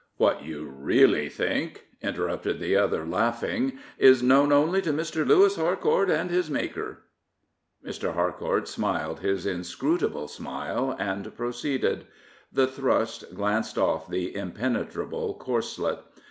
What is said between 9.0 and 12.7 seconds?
his inscrutable smile and pro ceeded. The